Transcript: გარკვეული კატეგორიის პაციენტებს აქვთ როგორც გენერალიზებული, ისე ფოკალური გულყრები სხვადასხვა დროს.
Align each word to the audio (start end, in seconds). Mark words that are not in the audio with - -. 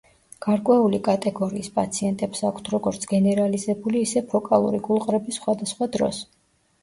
გარკვეული 0.43 0.99
კატეგორიის 1.07 1.67
პაციენტებს 1.75 2.41
აქვთ 2.49 2.71
როგორც 2.75 3.05
გენერალიზებული, 3.13 4.01
ისე 4.09 4.23
ფოკალური 4.31 4.79
გულყრები 4.89 5.35
სხვადასხვა 5.39 5.89
დროს. 5.97 6.23